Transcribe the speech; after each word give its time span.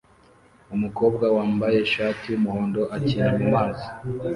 Umukobwa 0.75 1.25
wambaye 1.35 1.77
ishati 1.85 2.23
yumuhondo 2.31 2.81
akina 2.95 3.29
mumazi 3.37 3.85